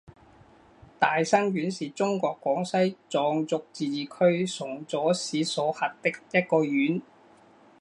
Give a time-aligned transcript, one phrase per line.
[0.97, 6.99] 大新县是中国广西壮族自治区崇左市所辖的一个县。